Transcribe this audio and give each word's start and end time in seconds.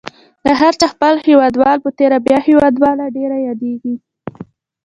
د 0.45 0.47
هر 0.59 0.73
چا 0.79 0.87
خپل 0.93 1.13
هیوادوال 1.27 1.77
په 1.85 1.89
تېره 1.97 2.17
بیا 2.25 2.37
هیوادواله 2.47 3.05
ډېره 3.17 3.37
یادیږي. 3.47 3.95